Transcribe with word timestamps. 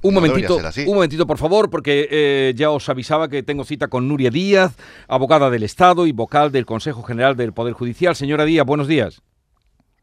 Un 0.00 0.14
momentito, 0.14 0.58
un 0.86 0.94
momentito, 0.94 1.26
por 1.26 1.38
favor, 1.38 1.70
porque 1.70 2.08
eh, 2.10 2.52
ya 2.54 2.70
os 2.70 2.88
avisaba 2.88 3.28
que 3.28 3.42
tengo 3.42 3.64
cita 3.64 3.88
con 3.88 4.06
Nuria 4.06 4.30
Díaz, 4.30 4.76
abogada 5.08 5.50
del 5.50 5.64
Estado 5.64 6.06
y 6.06 6.12
vocal 6.12 6.52
del 6.52 6.66
Consejo 6.66 7.02
General 7.02 7.36
del 7.36 7.52
Poder 7.52 7.74
Judicial. 7.74 8.14
Señora 8.14 8.44
Díaz, 8.44 8.64
buenos 8.64 8.86
días. 8.86 9.22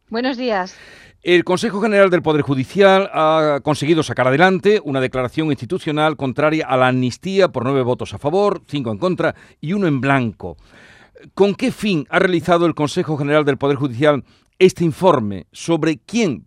Buenos 0.09 0.37
días. 0.37 0.75
El 1.23 1.43
Consejo 1.43 1.81
General 1.81 2.09
del 2.09 2.21
Poder 2.21 2.41
Judicial 2.41 3.09
ha 3.11 3.59
conseguido 3.63 4.03
sacar 4.03 4.27
adelante 4.27 4.81
una 4.83 5.01
declaración 5.01 5.49
institucional 5.49 6.17
contraria 6.17 6.67
a 6.67 6.77
la 6.77 6.89
amnistía 6.89 7.47
por 7.47 7.63
nueve 7.63 7.81
votos 7.81 8.13
a 8.13 8.19
favor, 8.19 8.61
cinco 8.67 8.91
en 8.91 8.97
contra 8.97 9.33
y 9.61 9.73
uno 9.73 9.87
en 9.87 10.01
blanco. 10.01 10.57
¿Con 11.33 11.55
qué 11.55 11.71
fin 11.71 12.05
ha 12.09 12.19
realizado 12.19 12.65
el 12.65 12.75
Consejo 12.75 13.17
General 13.17 13.45
del 13.45 13.57
Poder 13.57 13.77
Judicial 13.77 14.23
este 14.59 14.83
informe 14.83 15.47
sobre 15.51 15.97
quién 15.97 16.45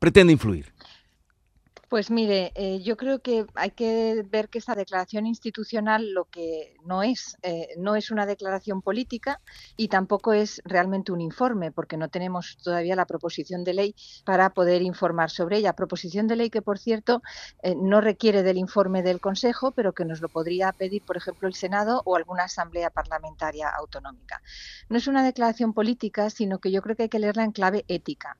pretende 0.00 0.32
influir? 0.32 0.73
Pues 1.88 2.10
mire, 2.10 2.50
eh, 2.54 2.80
yo 2.82 2.96
creo 2.96 3.20
que 3.20 3.46
hay 3.54 3.70
que 3.70 4.24
ver 4.28 4.48
que 4.48 4.58
esta 4.58 4.74
declaración 4.74 5.26
institucional 5.26 6.12
lo 6.12 6.24
que 6.24 6.74
no 6.84 7.02
es, 7.02 7.36
eh, 7.42 7.68
no 7.78 7.94
es 7.94 8.10
una 8.10 8.26
declaración 8.26 8.82
política 8.82 9.40
y 9.76 9.88
tampoco 9.88 10.32
es 10.32 10.60
realmente 10.64 11.12
un 11.12 11.20
informe, 11.20 11.72
porque 11.72 11.96
no 11.96 12.08
tenemos 12.08 12.56
todavía 12.62 12.96
la 12.96 13.06
proposición 13.06 13.64
de 13.64 13.74
ley 13.74 13.94
para 14.24 14.50
poder 14.50 14.82
informar 14.82 15.30
sobre 15.30 15.58
ella. 15.58 15.74
Proposición 15.74 16.26
de 16.26 16.36
ley 16.36 16.50
que, 16.50 16.62
por 16.62 16.78
cierto, 16.78 17.22
eh, 17.62 17.74
no 17.76 18.00
requiere 18.00 18.42
del 18.42 18.56
informe 18.58 19.02
del 19.02 19.20
Consejo, 19.20 19.72
pero 19.72 19.92
que 19.92 20.04
nos 20.04 20.20
lo 20.20 20.28
podría 20.28 20.72
pedir, 20.72 21.04
por 21.04 21.16
ejemplo, 21.16 21.48
el 21.48 21.54
Senado 21.54 22.02
o 22.06 22.16
alguna 22.16 22.44
asamblea 22.44 22.90
parlamentaria 22.90 23.68
autonómica. 23.68 24.42
No 24.88 24.96
es 24.98 25.06
una 25.06 25.24
declaración 25.24 25.74
política, 25.74 26.30
sino 26.30 26.58
que 26.58 26.70
yo 26.72 26.82
creo 26.82 26.96
que 26.96 27.04
hay 27.04 27.08
que 27.08 27.18
leerla 27.18 27.44
en 27.44 27.52
clave 27.52 27.84
ética. 27.88 28.36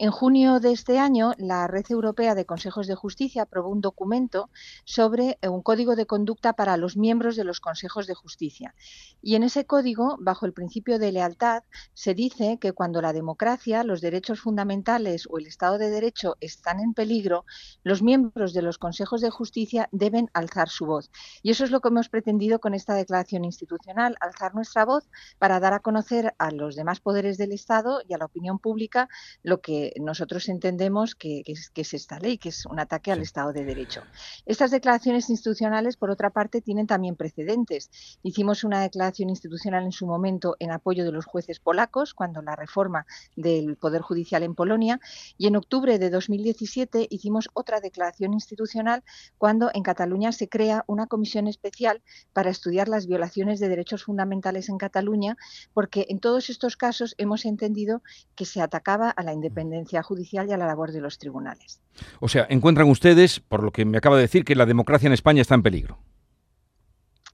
En 0.00 0.12
junio 0.12 0.60
de 0.60 0.70
este 0.70 1.00
año, 1.00 1.32
la 1.38 1.66
Red 1.66 1.86
Europea 1.88 2.36
de 2.36 2.46
Consejos 2.46 2.86
de 2.86 2.94
Justicia 2.94 3.42
aprobó 3.42 3.68
un 3.68 3.80
documento 3.80 4.48
sobre 4.84 5.38
eh, 5.42 5.48
un 5.48 5.60
código 5.60 5.96
de 5.96 6.06
conducta 6.06 6.52
para 6.52 6.76
los 6.76 6.96
miembros 6.96 7.34
de 7.34 7.42
los 7.42 7.58
consejos 7.58 8.06
de 8.06 8.14
justicia. 8.14 8.76
Y 9.22 9.34
en 9.34 9.42
ese 9.42 9.66
código, 9.66 10.16
bajo 10.20 10.46
el 10.46 10.52
principio 10.52 11.00
de 11.00 11.10
lealtad, 11.10 11.64
se 11.94 12.14
dice 12.14 12.58
que 12.60 12.70
cuando 12.70 13.02
la 13.02 13.12
democracia, 13.12 13.82
los 13.82 14.00
derechos 14.00 14.38
fundamentales 14.38 15.26
o 15.28 15.38
el 15.38 15.48
Estado 15.48 15.78
de 15.78 15.90
Derecho 15.90 16.36
están 16.38 16.78
en 16.78 16.94
peligro, 16.94 17.44
los 17.82 18.00
miembros 18.00 18.52
de 18.52 18.62
los 18.62 18.78
consejos 18.78 19.20
de 19.20 19.30
justicia 19.30 19.88
deben 19.90 20.30
alzar 20.32 20.68
su 20.68 20.86
voz. 20.86 21.10
Y 21.42 21.50
eso 21.50 21.64
es 21.64 21.72
lo 21.72 21.80
que 21.80 21.88
hemos 21.88 22.08
pretendido 22.08 22.60
con 22.60 22.72
esta 22.72 22.94
declaración 22.94 23.44
institucional, 23.44 24.14
alzar 24.20 24.54
nuestra 24.54 24.84
voz 24.84 25.08
para 25.40 25.58
dar 25.58 25.72
a 25.72 25.80
conocer 25.80 26.36
a 26.38 26.52
los 26.52 26.76
demás 26.76 27.00
poderes 27.00 27.36
del 27.36 27.50
Estado 27.50 28.00
y 28.08 28.14
a 28.14 28.18
la 28.18 28.26
opinión 28.26 28.60
pública 28.60 29.08
lo 29.42 29.60
que 29.60 29.87
nosotros 30.00 30.48
entendemos 30.48 31.14
que, 31.14 31.42
es, 31.46 31.70
que 31.70 31.82
es 31.82 31.94
esta 31.94 32.18
ley, 32.18 32.38
que 32.38 32.50
es 32.50 32.66
una 32.66 32.82
ataque 32.82 33.12
al 33.12 33.20
Estado 33.20 33.52
de 33.52 33.64
Derecho. 33.64 34.02
Estas 34.46 34.70
declaraciones 34.70 35.30
institucionales, 35.30 35.96
por 35.96 36.10
otra 36.10 36.30
parte, 36.30 36.60
tienen 36.60 36.86
también 36.86 37.16
precedentes. 37.16 37.90
Hicimos 38.22 38.64
una 38.64 38.80
declaración 38.80 39.30
institucional 39.30 39.84
en 39.84 39.92
su 39.92 40.06
momento 40.06 40.56
en 40.58 40.70
apoyo 40.70 41.04
de 41.04 41.12
los 41.12 41.26
jueces 41.26 41.60
polacos, 41.60 42.14
cuando 42.14 42.42
la 42.42 42.56
reforma 42.56 43.06
del 43.36 43.76
Poder 43.76 44.02
Judicial 44.02 44.42
en 44.42 44.54
Polonia, 44.54 45.00
y 45.36 45.46
en 45.46 45.56
octubre 45.56 45.98
de 45.98 46.10
2017 46.10 47.06
hicimos 47.10 47.48
otra 47.54 47.80
declaración 47.80 48.32
institucional 48.32 49.02
cuando 49.38 49.70
en 49.72 49.82
Cataluña 49.82 50.32
se 50.32 50.48
crea 50.48 50.84
una 50.86 51.06
comisión 51.06 51.46
especial 51.46 52.02
para 52.32 52.50
estudiar 52.50 52.88
las 52.88 53.06
violaciones 53.06 53.60
de 53.60 53.68
derechos 53.68 54.04
fundamentales 54.04 54.68
en 54.68 54.78
Cataluña, 54.78 55.36
porque 55.72 56.06
en 56.08 56.20
todos 56.20 56.50
estos 56.50 56.76
casos 56.76 57.14
hemos 57.18 57.44
entendido 57.44 58.02
que 58.34 58.44
se 58.44 58.60
atacaba 58.60 59.10
a 59.10 59.22
la 59.22 59.32
independencia 59.32 59.77
judicial 60.02 60.48
y 60.48 60.52
a 60.52 60.56
la 60.56 60.66
labor 60.66 60.92
de 60.92 61.00
los 61.00 61.18
tribunales. 61.18 61.80
O 62.20 62.28
sea, 62.28 62.46
encuentran 62.48 62.88
ustedes, 62.88 63.40
por 63.40 63.62
lo 63.62 63.70
que 63.70 63.84
me 63.84 63.98
acaba 63.98 64.16
de 64.16 64.22
decir, 64.22 64.44
que 64.44 64.54
la 64.54 64.66
democracia 64.66 65.06
en 65.06 65.12
España 65.12 65.42
está 65.42 65.54
en 65.54 65.62
peligro 65.62 65.98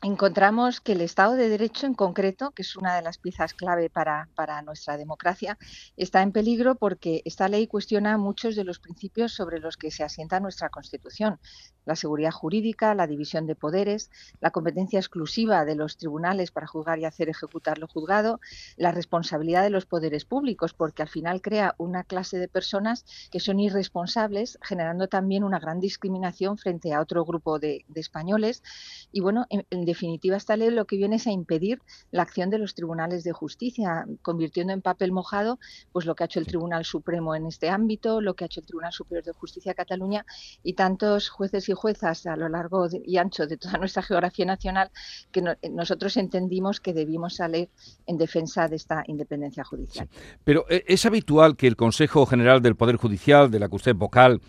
encontramos 0.05 0.83
que 0.83 0.93
el 0.93 1.01
Estado 1.01 1.35
de 1.35 1.49
Derecho 1.49 1.87
en 1.87 1.95
concreto, 1.95 2.51
que 2.51 2.61
es 2.61 2.77
una 2.77 2.95
de 2.95 3.01
las 3.01 3.17
piezas 3.17 3.55
clave 3.55 3.89
para, 3.89 4.29
para, 4.35 4.61
nuestra 4.61 4.99
democracia, 4.99 5.57
está 5.97 6.21
en 6.21 6.31
peligro 6.31 6.75
porque 6.75 7.23
esta 7.25 7.49
ley 7.49 7.67
cuestiona 7.67 8.19
muchos 8.19 8.55
de 8.55 8.65
los 8.65 8.79
principios 8.79 9.33
sobre 9.33 9.61
los 9.61 9.79
que 9.79 9.91
se 9.91 10.05
asienta 10.05 10.41
nuestra 10.41 10.69
Constitución. 10.69 11.41
La 11.87 11.97
seguridad 11.97 12.33
jurídica, 12.33 12.95
la 12.95 13.07
división 13.07 13.47
de 13.47 13.55
poderes, 13.55 14.11
la 14.41 14.51
competencia 14.51 14.99
exclusiva 14.99 15.65
de 15.65 15.75
los 15.75 15.97
tribunales 15.97 16.51
para 16.51 16.67
juzgar 16.67 16.99
y 16.99 17.07
hacer 17.07 17.31
ejecutar 17.31 17.79
lo 17.79 17.89
juzgado, 17.89 18.41
la 18.77 18.93
responsabilidad 18.93 19.63
de 19.63 19.71
los 19.71 19.87
poderes 19.87 20.27
públicos, 20.27 20.75
porque 20.75 21.03
al 21.03 21.09
final 21.09 21.41
crea 21.41 21.75
una 21.79 22.05
clase 22.05 22.39
de 22.39 22.49
personas 22.49 23.07
que 23.31 23.41
son 23.41 23.59
irresponsables, 23.59 24.59
generando 24.63 25.09
también 25.09 25.45
una 25.45 25.59
gran 25.59 25.81
discriminación 25.81 26.59
frente 26.59 26.93
a 26.93 27.01
otro 27.01 27.25
grupo 27.25 27.59
de, 27.59 27.87
españoles. 27.95 28.63
Y 29.11 29.21
bueno, 29.21 29.47
en, 29.49 29.67
en 29.71 29.94
definitiva, 29.95 30.37
esta 30.37 30.57
ley 30.57 30.71
lo 30.71 30.85
que 30.85 30.97
viene 30.97 31.17
es 31.17 31.27
a 31.27 31.31
impedir 31.31 31.81
la 32.11 32.23
acción 32.23 32.51
de 32.51 32.59
los 32.59 32.75
tribunales 32.75 33.25
de 33.25 33.33
justicia, 33.33 34.05
convirtiendo 34.23 34.73
en 34.73 34.83
papel 34.83 35.13
mojado 35.13 35.59
pues 35.93 36.05
lo 36.05 36.15
que 36.15 36.25
ha 36.25 36.27
hecho 36.27 36.41
el 36.41 36.47
Tribunal 36.47 36.85
Supremo 36.85 37.35
en 37.35 37.47
este 37.47 37.71
ámbito, 37.71 38.21
lo 38.21 38.35
que 38.35 38.45
ha 38.45 38.47
hecho 38.47 38.61
el 38.61 38.67
Tribunal 38.67 38.93
Superior 38.93 39.25
de 39.25 39.33
Justicia 39.33 39.71
de 39.71 39.77
Cataluña 39.77 40.27
y 40.63 40.75
tantos 40.75 41.29
jueces 41.29 41.69
y 41.69 41.73
juezas 41.73 42.27
a 42.27 42.37
lo 42.37 42.49
largo 42.49 42.87
y 43.05 43.17
ancho 43.17 43.47
de 43.47 43.57
toda 43.57 43.79
nuestra 43.79 44.03
geografía 44.03 44.45
nacional 44.45 44.91
que 45.31 45.43
nosotros 45.71 46.17
entendimos 46.17 46.81
que 46.81 46.93
debimos 46.93 47.37
salir 47.37 47.69
en 48.07 48.19
defensa 48.19 48.69
de 48.69 48.77
esta 48.77 49.05
independencia 49.07 49.65
judicial. 49.65 50.09
Pero 50.43 50.67
eh, 50.69 50.85
es 50.87 51.07
habitual 51.07 51.57
que 51.57 51.67
el 51.67 51.77
Consejo 51.77 52.27
General 52.27 52.61
del 52.61 52.77
Poder 52.77 52.97
Judicial, 52.97 53.51
de 53.51 53.61
la 53.61 53.69
que 53.69 53.77
usted 53.77 53.95
vocal, 53.95 54.41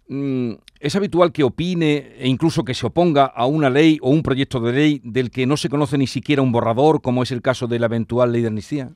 ¿Es 0.81 0.95
habitual 0.97 1.31
que 1.31 1.43
opine 1.43 2.15
e 2.17 2.27
incluso 2.27 2.65
que 2.65 2.73
se 2.73 2.85
oponga 2.85 3.25
a 3.25 3.45
una 3.45 3.69
ley 3.69 3.97
o 4.01 4.09
un 4.09 4.23
proyecto 4.23 4.59
de 4.59 4.73
ley 4.73 5.01
del 5.05 5.31
que 5.31 5.45
no 5.45 5.55
se 5.55 5.69
conoce 5.69 5.97
ni 5.97 6.07
siquiera 6.07 6.41
un 6.41 6.51
borrador, 6.51 7.01
como 7.01 7.23
es 7.23 7.31
el 7.31 7.41
caso 7.41 7.67
de 7.67 7.79
la 7.79 7.85
eventual 7.85 8.33
ley 8.33 8.41
de 8.41 8.47
amnistía? 8.49 8.91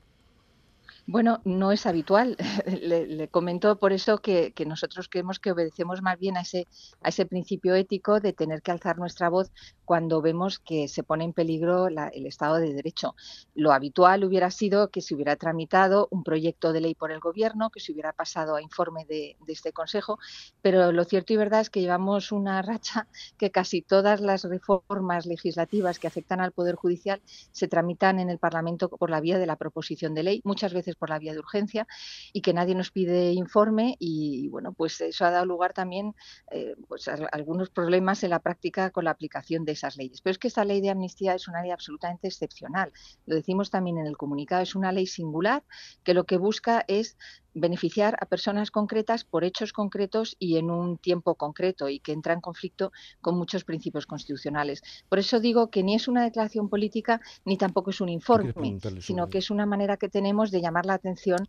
Bueno, 1.06 1.40
no 1.44 1.72
es 1.72 1.86
habitual. 1.86 2.36
Le, 2.82 3.28
comento 3.28 3.78
por 3.78 3.92
eso 3.92 4.18
que, 4.18 4.52
nosotros 4.66 5.08
creemos 5.08 5.38
que 5.38 5.52
obedecemos 5.52 6.02
más 6.02 6.18
bien 6.18 6.36
a 6.36 6.40
ese, 6.40 6.66
a 7.00 7.08
ese 7.08 7.24
principio 7.24 7.74
ético 7.74 8.20
de 8.20 8.34
tener 8.34 8.60
que 8.60 8.72
alzar 8.72 8.98
nuestra 8.98 9.30
voz 9.30 9.50
cuando 9.86 10.20
vemos 10.20 10.58
que 10.58 10.88
se 10.88 11.02
pone 11.02 11.24
en 11.24 11.32
peligro 11.32 11.86
el 11.86 12.26
Estado 12.26 12.56
de 12.56 12.74
Derecho. 12.74 13.14
Lo 13.54 13.72
habitual 13.72 14.24
hubiera 14.24 14.50
sido 14.50 14.90
que 14.90 15.00
se 15.00 15.14
hubiera 15.14 15.36
tramitado 15.36 16.08
un 16.10 16.24
proyecto 16.24 16.72
de 16.72 16.80
ley 16.82 16.94
por 16.94 17.12
el 17.12 17.20
Gobierno, 17.20 17.70
que 17.70 17.80
se 17.80 17.92
hubiera 17.92 18.12
pasado 18.12 18.56
a 18.56 18.62
informe 18.62 19.06
de, 19.06 19.36
de 19.46 19.52
este 19.52 19.72
Consejo, 19.72 20.18
pero 20.60 20.92
lo 20.92 21.04
cierto 21.04 21.32
y 21.32 21.36
verdad 21.36 21.60
es 21.60 21.70
que 21.70 21.80
llevamos 21.80 22.32
una 22.32 22.60
racha 22.62 23.06
que 23.38 23.50
casi 23.50 23.80
todas 23.80 24.20
las 24.20 24.44
reformas 24.44 25.24
legislativas 25.24 25.98
que 25.98 26.08
afectan 26.08 26.40
al 26.40 26.52
Poder 26.52 26.74
Judicial 26.74 27.22
se 27.52 27.68
tramitan 27.68 28.18
en 28.18 28.28
el 28.28 28.38
Parlamento 28.38 28.88
por 28.88 29.08
la 29.08 29.20
vía 29.20 29.38
de 29.38 29.46
la 29.46 29.56
proposición 29.56 30.14
de 30.14 30.24
ley, 30.24 30.40
muchas 30.44 30.74
veces 30.74 30.96
por 30.96 31.10
la 31.10 31.20
vía 31.20 31.32
de 31.32 31.38
urgencia 31.38 31.86
y 32.32 32.40
que 32.42 32.52
nadie 32.52 32.74
nos 32.74 32.90
pide 32.90 33.32
informe 33.32 33.96
y 34.00 34.48
bueno, 34.48 34.72
pues 34.72 35.00
eso 35.00 35.24
ha 35.24 35.30
dado 35.30 35.46
lugar 35.46 35.72
también 35.72 36.14
eh, 36.50 36.74
pues 36.88 37.06
a 37.06 37.14
algunos 37.30 37.70
problemas 37.70 38.24
en 38.24 38.30
la 38.30 38.40
práctica 38.40 38.90
con 38.90 39.04
la 39.04 39.12
aplicación 39.12 39.64
de 39.64 39.75
esas 39.76 39.96
leyes. 39.96 40.20
Pero 40.20 40.32
es 40.32 40.38
que 40.38 40.48
esta 40.48 40.64
ley 40.64 40.80
de 40.80 40.90
amnistía 40.90 41.34
es 41.34 41.48
una 41.48 41.62
ley 41.62 41.70
absolutamente 41.70 42.28
excepcional. 42.28 42.92
Lo 43.26 43.36
decimos 43.36 43.70
también 43.70 43.98
en 43.98 44.06
el 44.06 44.16
comunicado, 44.16 44.62
es 44.62 44.74
una 44.74 44.92
ley 44.92 45.06
singular 45.06 45.62
que 46.02 46.14
lo 46.14 46.24
que 46.24 46.36
busca 46.36 46.84
es 46.88 47.16
beneficiar 47.56 48.16
a 48.20 48.26
personas 48.26 48.70
concretas 48.70 49.24
por 49.24 49.42
hechos 49.42 49.72
concretos 49.72 50.36
y 50.38 50.58
en 50.58 50.70
un 50.70 50.98
tiempo 50.98 51.34
concreto 51.34 51.88
y 51.88 52.00
que 52.00 52.12
entra 52.12 52.34
en 52.34 52.40
conflicto 52.40 52.92
con 53.20 53.36
muchos 53.36 53.64
principios 53.64 54.06
constitucionales. 54.06 54.82
Por 55.08 55.18
eso 55.18 55.40
digo 55.40 55.70
que 55.70 55.82
ni 55.82 55.94
es 55.94 56.06
una 56.06 56.22
declaración 56.22 56.68
política 56.68 57.20
ni 57.44 57.56
tampoco 57.56 57.90
es 57.90 58.00
un 58.00 58.10
informe, 58.10 58.78
sino 59.00 59.28
que 59.28 59.38
es 59.38 59.50
una 59.50 59.66
manera 59.66 59.96
que 59.96 60.08
tenemos 60.08 60.50
de 60.50 60.60
llamar 60.60 60.86
la 60.86 60.94
atención 60.94 61.48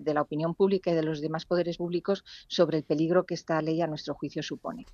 de 0.00 0.14
la 0.14 0.22
opinión 0.22 0.54
pública 0.54 0.90
y 0.90 0.94
de 0.94 1.02
los 1.02 1.20
demás 1.20 1.44
poderes 1.44 1.76
públicos 1.76 2.24
sobre 2.48 2.78
el 2.78 2.84
peligro 2.84 3.24
que 3.24 3.34
esta 3.34 3.60
ley 3.60 3.82
a 3.82 3.86
nuestro 3.86 4.14
juicio 4.14 4.42
supone. 4.42 4.86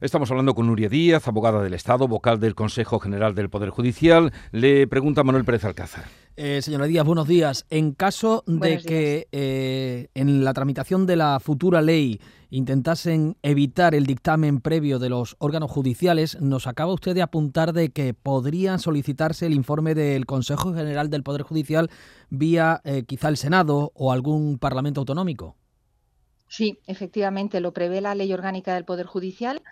Estamos 0.00 0.30
hablando 0.30 0.54
con 0.54 0.66
Nuria 0.66 0.88
Díaz, 0.88 1.28
abogada 1.28 1.62
del 1.62 1.74
Estado, 1.74 2.08
vocal 2.08 2.40
del 2.40 2.54
Consejo 2.54 2.98
General 2.98 3.34
del 3.34 3.50
Poder 3.50 3.70
Judicial. 3.70 4.32
Le 4.52 4.86
pregunta 4.86 5.22
Manuel 5.22 5.44
Pérez 5.44 5.64
Alcázar. 5.64 6.04
Eh, 6.34 6.62
señora 6.62 6.86
Díaz, 6.86 7.04
buenos 7.04 7.28
días. 7.28 7.66
En 7.68 7.92
caso 7.92 8.42
de 8.46 8.78
que 8.78 9.28
eh, 9.32 10.08
en 10.14 10.44
la 10.44 10.54
tramitación 10.54 11.06
de 11.06 11.16
la 11.16 11.38
futura 11.40 11.82
ley 11.82 12.20
intentasen 12.48 13.36
evitar 13.42 13.94
el 13.94 14.06
dictamen 14.06 14.60
previo 14.62 14.98
de 14.98 15.10
los 15.10 15.36
órganos 15.40 15.70
judiciales, 15.70 16.40
nos 16.40 16.66
acaba 16.66 16.94
usted 16.94 17.14
de 17.14 17.20
apuntar 17.20 17.74
de 17.74 17.90
que 17.90 18.14
podría 18.14 18.78
solicitarse 18.78 19.46
el 19.46 19.52
informe 19.52 19.94
del 19.94 20.24
Consejo 20.24 20.72
General 20.72 21.10
del 21.10 21.22
Poder 21.22 21.42
Judicial 21.42 21.90
vía 22.30 22.80
eh, 22.84 23.04
quizá 23.06 23.28
el 23.28 23.36
Senado 23.36 23.92
o 23.94 24.10
algún 24.10 24.58
Parlamento 24.58 25.00
autonómico. 25.00 25.56
Sí, 26.48 26.78
efectivamente, 26.86 27.60
lo 27.60 27.72
prevé 27.72 28.00
la 28.00 28.14
Ley 28.14 28.32
Orgánica 28.32 28.74
del 28.74 28.84
Poder 28.84 29.06
Judicial 29.06 29.62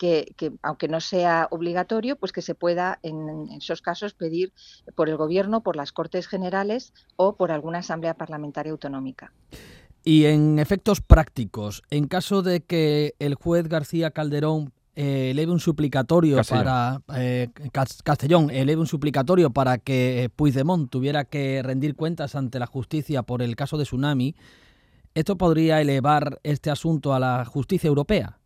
que, 0.00 0.52
aunque 0.62 0.88
no 0.88 0.98
sea 0.98 1.46
obligatorio, 1.50 2.16
pues 2.16 2.32
que 2.32 2.40
se 2.40 2.54
pueda 2.54 2.98
en, 3.02 3.50
esos 3.52 3.82
casos 3.82 4.14
pedir 4.14 4.54
por 4.96 5.10
el 5.10 5.18
Gobierno, 5.18 5.62
por 5.62 5.76
las 5.76 5.92
Cortes 5.92 6.26
Generales 6.26 6.94
o 7.16 7.36
por 7.36 7.52
alguna 7.52 7.80
Asamblea 7.80 8.14
Parlamentaria 8.14 8.72
Autonómica. 8.72 9.34
Y 10.02 10.24
en 10.24 10.58
efectos 10.58 11.02
prácticos, 11.02 11.82
en 11.90 12.06
caso 12.06 12.40
de 12.40 12.62
que 12.62 13.14
el 13.18 13.34
juez 13.34 13.68
García 13.68 14.10
Calderón 14.10 14.72
eh, 14.96 15.32
eleve 15.32 15.52
un 15.52 15.60
suplicatorio 15.60 16.40
para 16.48 17.02
eh, 17.14 17.48
Castellón 18.02 18.50
eleve 18.50 18.80
un 18.80 18.86
suplicatorio 18.86 19.50
para 19.50 19.76
que 19.76 20.30
Puigdemont 20.34 20.90
tuviera 20.90 21.26
que 21.26 21.62
rendir 21.62 21.94
cuentas 21.94 22.34
ante 22.34 22.58
la 22.58 22.66
justicia 22.66 23.22
por 23.22 23.42
el 23.42 23.54
caso 23.54 23.76
de 23.76 23.84
Tsunami, 23.84 24.34
¿esto 25.14 25.36
podría 25.36 25.82
elevar 25.82 26.40
este 26.42 26.70
asunto 26.70 27.12
a 27.12 27.20
la 27.20 27.44
justicia 27.44 27.88
europea? 27.88 28.39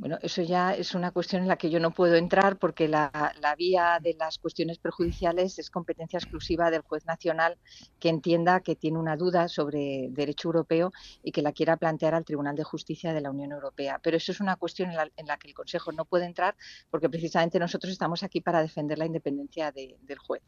Bueno, 0.00 0.18
eso 0.22 0.40
ya 0.40 0.74
es 0.74 0.94
una 0.94 1.10
cuestión 1.10 1.42
en 1.42 1.48
la 1.48 1.56
que 1.56 1.68
yo 1.68 1.78
no 1.78 1.90
puedo 1.90 2.14
entrar 2.14 2.56
porque 2.56 2.88
la, 2.88 3.12
vía 3.58 3.98
de 4.02 4.16
las 4.18 4.38
cuestiones 4.38 4.78
perjudiciales 4.78 5.58
es 5.58 5.68
competencia 5.68 6.18
exclusiva 6.18 6.70
del 6.70 6.80
juez 6.80 7.04
nacional 7.04 7.58
que 7.98 8.08
entienda 8.08 8.60
que 8.60 8.76
tiene 8.76 8.98
una 8.98 9.18
duda 9.18 9.46
sobre 9.48 10.08
derecho 10.12 10.48
europeo 10.48 10.90
y 11.22 11.32
que 11.32 11.42
la 11.42 11.52
quiera 11.52 11.76
plantear 11.76 12.14
al 12.14 12.24
Tribunal 12.24 12.56
de 12.56 12.64
Justicia 12.64 13.12
de 13.12 13.20
la 13.20 13.30
Unión 13.30 13.52
Europea. 13.52 14.00
Pero 14.02 14.16
eso 14.16 14.32
es 14.32 14.40
una 14.40 14.56
cuestión 14.56 14.90
en 14.90 15.26
la, 15.26 15.36
que 15.36 15.48
el 15.48 15.54
Consejo 15.54 15.92
no 15.92 16.06
puede 16.06 16.24
entrar 16.24 16.56
porque 16.90 17.10
precisamente 17.10 17.58
nosotros 17.58 17.92
estamos 17.92 18.22
aquí 18.22 18.40
para 18.40 18.62
defender 18.62 18.96
la 18.96 19.04
independencia 19.04 19.70
del 19.70 20.18
juez. 20.18 20.42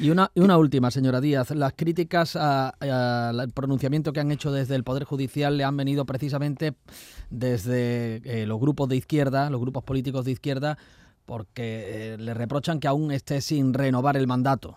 Y 0.00 0.10
una, 0.10 0.32
una 0.34 0.58
última, 0.58 0.90
señora 0.90 1.20
Díaz. 1.20 1.52
Las 1.52 1.74
críticas 1.74 2.34
al 2.34 3.52
pronunciamiento 3.52 4.12
que 4.12 4.18
han 4.18 4.32
hecho 4.32 4.50
desde 4.50 4.74
el 4.74 4.82
Poder 4.82 5.04
Judicial 5.04 5.56
le 5.56 5.62
han 5.62 5.76
venido 5.76 6.04
precisamente 6.04 6.74
desde 7.30 8.16
eh, 8.24 8.46
los 8.46 8.58
grupos 8.58 8.79
de 8.88 8.96
izquierda, 8.96 9.50
los 9.50 9.60
grupos 9.60 9.82
políticos 9.84 10.24
de 10.24 10.32
izquierda, 10.32 10.78
porque 11.26 12.14
eh, 12.14 12.18
le 12.18 12.34
reprochan 12.34 12.80
que 12.80 12.88
aún 12.88 13.12
esté 13.12 13.40
sin 13.40 13.74
renovar 13.74 14.16
el 14.16 14.26
mandato. 14.26 14.76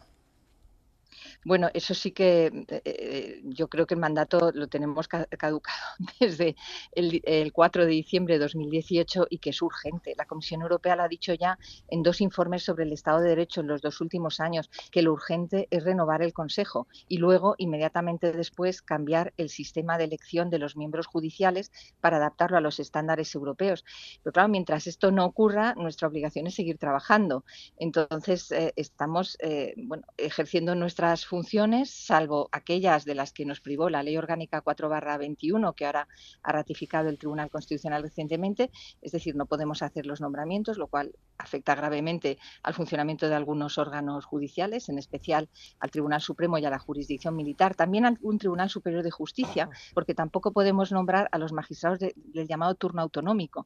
Bueno, 1.46 1.70
eso 1.74 1.94
sí 1.94 2.12
que 2.12 2.46
eh, 2.46 2.82
eh, 2.86 3.42
yo 3.44 3.68
creo 3.68 3.86
que 3.86 3.96
el 3.96 4.00
mandato 4.00 4.52
lo 4.54 4.68
tenemos 4.68 5.08
caducado 5.08 5.62
desde 6.20 6.56
el, 6.94 7.52
4 7.52 7.86
de 7.86 7.92
diciembre 7.92 8.36
de 8.36 8.40
2018 8.40 9.28
y 9.30 9.40
que 9.40 9.50
es 9.50 9.62
urgente. 9.62 10.14
La 10.18 10.26
Comisión 10.26 10.62
Europea 10.62 10.96
lo 10.96 11.04
ha 11.04 11.08
dicho 11.08 11.34
ya 11.34 11.58
en 11.90 12.02
dos 12.02 12.22
informes 12.22 12.64
sobre 12.64 12.86
el 12.86 12.94
Estado 12.94 13.20
de 13.20 13.30
Derecho 13.30 13.62
en 13.62 13.68
los 13.68 13.82
dos 13.82 14.00
últimos 14.00 14.40
años, 14.40 14.70
que 14.92 15.02
lo 15.02 15.12
urgente 15.12 15.68
es 15.70 15.84
renovar 15.84 16.22
el 16.22 16.34
Consejo 16.34 16.88
y 17.08 17.18
luego, 17.18 17.56
inmediatamente 17.58 18.32
después, 18.32 18.82
cambiar 18.82 19.34
el 19.38 19.50
sistema 19.50 19.98
de 19.98 20.06
elección 20.06 20.50
de 20.50 20.60
los 20.60 20.78
miembros 20.78 21.08
judiciales 21.08 21.72
para 22.00 22.18
adaptarlo 22.18 22.58
a 22.58 22.62
los 22.62 22.80
estándares 22.80 23.36
europeos. 23.36 23.84
Pero 24.24 24.34
claro, 24.34 24.50
mientras 24.50 24.88
esto 24.88 25.12
no 25.12 25.26
ocurra, 25.26 25.74
nuestra 25.76 26.08
obligación 26.08 26.48
es 26.48 26.56
seguir 26.56 26.78
trabajando. 26.78 27.44
Entonces, 27.78 28.52
eh, 28.52 28.74
estamos 28.78 29.38
bueno, 29.78 30.04
ejerciendo 30.18 30.76
nuestras 30.76 31.26
funciones, 31.34 31.90
salvo 31.90 32.48
aquellas 32.52 33.06
de 33.06 33.16
las 33.16 33.34
que 33.34 33.44
nos 33.44 33.60
privó 33.60 33.90
la 33.90 34.04
Ley 34.04 34.18
Orgánica 34.18 34.62
4 34.62 34.88
21, 35.18 35.74
que 35.74 35.88
ahora 35.88 36.08
ha 36.44 36.52
ratificado 36.52 37.10
el 37.10 37.18
Tribunal 37.18 37.50
Constitucional 37.50 38.04
recientemente, 38.04 38.70
es 39.02 39.14
decir, 39.14 39.36
no 39.36 39.48
podemos 39.48 39.82
hacer 39.82 40.06
los 40.06 40.22
nombramientos, 40.22 40.78
lo 40.78 40.86
cual 40.86 41.16
afecta 41.40 41.74
gravemente 41.74 42.38
al 42.62 42.76
funcionamiento 42.76 43.30
de 43.30 43.34
algunos 43.34 43.80
órganos 43.80 44.26
judiciales, 44.26 44.90
en 44.90 45.00
especial 45.00 45.50
al 45.80 45.90
Tribunal 45.90 46.22
Supremo 46.22 46.60
y 46.60 46.66
a 46.66 46.70
la 46.70 46.78
jurisdicción 46.78 47.36
militar, 47.36 47.74
también 47.74 48.06
a 48.06 48.14
un 48.22 48.38
Tribunal 48.38 48.70
Superior 48.70 49.02
de 49.02 49.10
Justicia, 49.10 49.70
porque 49.96 50.14
tampoco 50.14 50.52
podemos 50.52 50.92
nombrar 50.92 51.30
a 51.32 51.40
los 51.40 51.52
magistrados 51.52 51.98
del 51.98 52.48
llamado 52.48 52.76
turno 52.76 53.02
autonómico 53.02 53.66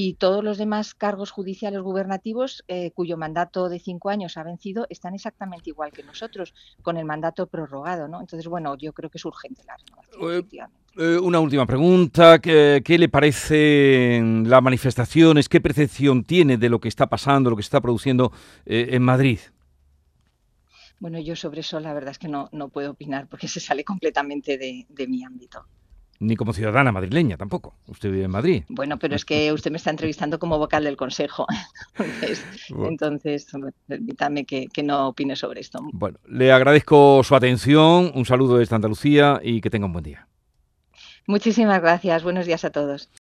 y 0.00 0.14
todos 0.14 0.44
los 0.44 0.58
demás 0.58 0.94
cargos 0.94 1.32
judiciales 1.32 1.80
gubernativos 1.80 2.62
eh, 2.68 2.92
cuyo 2.92 3.16
mandato 3.16 3.68
de 3.68 3.80
cinco 3.80 4.10
años 4.10 4.36
ha 4.36 4.44
vencido 4.44 4.86
están 4.90 5.12
exactamente 5.12 5.70
igual 5.70 5.90
que 5.90 6.04
nosotros, 6.04 6.54
con 6.82 6.98
el 6.98 7.04
mandato 7.04 7.48
prorrogado. 7.48 8.06
¿no? 8.06 8.20
Entonces, 8.20 8.46
bueno, 8.46 8.76
yo 8.76 8.92
creo 8.92 9.10
que 9.10 9.18
es 9.18 9.24
urgente 9.24 9.64
la 9.66 9.76
renovación. 9.76 10.46
Eh, 10.52 11.14
eh, 11.14 11.18
una 11.18 11.40
última 11.40 11.66
pregunta. 11.66 12.38
¿Qué, 12.38 12.80
le 12.86 13.08
parecen 13.08 14.48
las 14.48 14.62
manifestaciones? 14.62 15.48
¿Qué 15.48 15.60
percepción 15.60 16.22
tiene 16.22 16.58
de 16.58 16.68
lo 16.68 16.78
que 16.78 16.86
está 16.86 17.08
pasando, 17.08 17.50
lo 17.50 17.56
que 17.56 17.64
se 17.64 17.66
está 17.66 17.80
produciendo 17.80 18.30
en 18.66 19.02
Madrid? 19.02 19.40
Bueno, 21.00 21.18
yo 21.18 21.34
sobre 21.34 21.62
eso 21.62 21.80
la 21.80 21.92
verdad 21.92 22.12
es 22.12 22.20
que 22.20 22.28
no, 22.28 22.48
no 22.52 22.68
puedo 22.68 22.92
opinar 22.92 23.26
porque 23.26 23.48
se 23.48 23.58
sale 23.58 23.82
completamente 23.82 24.58
de 24.58 25.06
mi 25.08 25.24
ámbito 25.24 25.66
ni 26.20 26.36
como 26.36 26.52
ciudadana 26.52 26.92
madrileña 26.92 27.36
tampoco. 27.36 27.74
Usted 27.86 28.10
vive 28.10 28.24
en 28.24 28.30
Madrid. 28.30 28.64
Bueno, 28.68 28.98
pero 28.98 29.14
es 29.14 29.24
que 29.24 29.52
usted 29.52 29.70
me 29.70 29.76
está 29.76 29.90
entrevistando 29.90 30.38
como 30.38 30.58
vocal 30.58 30.84
del 30.84 30.96
Consejo. 30.96 31.46
entonces, 32.84 33.46
permítame 33.86 34.44
que, 34.44 34.68
que, 34.68 34.82
no 34.82 35.08
opine 35.08 35.36
sobre 35.36 35.60
esto. 35.60 35.80
Bueno, 35.92 36.18
le 36.28 36.52
agradezco 36.52 37.22
su 37.24 37.34
atención, 37.34 38.12
un 38.14 38.24
saludo 38.24 38.58
desde 38.58 38.76
Andalucía 38.76 39.40
y 39.42 39.60
que 39.60 39.70
tenga 39.70 39.86
un 39.86 39.92
buen 39.92 40.04
día. 40.04 40.28
Muchísimas 41.26 41.82
gracias. 41.82 42.22
Buenos 42.22 42.46
días 42.46 42.64
a 42.64 42.70
todos. 42.70 43.10